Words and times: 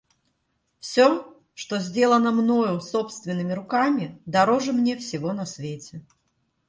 Всё, 0.79 1.37
что 1.53 1.77
сделано 1.77 2.31
мною 2.31 2.81
собственными 2.81 3.53
руками, 3.53 4.19
дороже 4.25 4.73
мне 4.73 4.97
всего 4.97 5.31
на 5.31 5.45
свете. 5.45 6.01